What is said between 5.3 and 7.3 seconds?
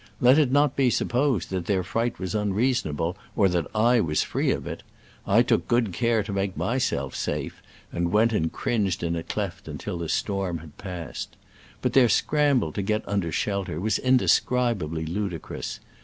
took good care to make myself